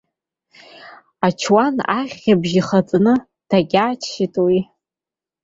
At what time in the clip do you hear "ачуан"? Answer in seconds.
1.27-1.75